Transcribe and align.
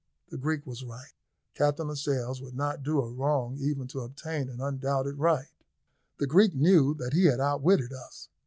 The 0.29 0.37
Greek 0.39 0.65
was 0.65 0.83
right; 0.83 1.13
Captain 1.53 1.87
Lascelles 1.87 2.41
would 2.41 2.55
not 2.55 2.81
do 2.81 2.99
a 3.03 3.07
wrong 3.11 3.57
even 3.59 3.85
to 3.89 3.99
obtain 3.99 4.49
an 4.49 4.59
undoubted 4.59 5.19
right. 5.19 5.53
The 6.17 6.25
Greek 6.25 6.55
knew 6.55 6.95
that 6.95 7.13
he 7.13 7.25
had 7.25 7.39
outwitted 7.39 7.93
us. 7.93 8.27